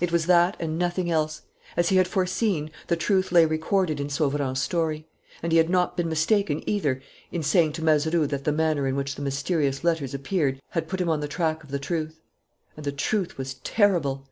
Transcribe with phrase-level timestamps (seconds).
[0.00, 1.42] It was that and nothing else.
[1.76, 5.06] As he had foreseen, the truth lay recorded in Sauverand's story.
[5.44, 7.00] And he had not been mistaken, either,
[7.30, 11.00] in saying to Mazeroux that the manner in which the mysterious letters appeared had put
[11.00, 12.20] him on the track of the truth.
[12.76, 14.26] And the truth was terrible.